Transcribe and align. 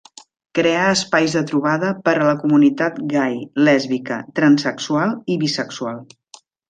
Crear 0.59 0.85
espais 0.93 1.35
de 1.37 1.43
trobada 1.51 1.91
per 2.07 2.15
a 2.21 2.25
la 2.29 2.33
comunitat 2.45 2.97
gai, 3.13 3.35
lèsbica, 3.69 4.17
transsexual 4.41 5.15
i 5.35 5.37
bisexual. 5.45 6.01